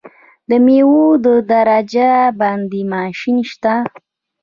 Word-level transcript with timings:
د 0.49 0.51
میوو 0.65 1.03
د 1.25 1.27
درجه 1.51 2.11
بندۍ 2.39 2.83
ماشین 2.93 3.37
شته؟ 3.49 3.73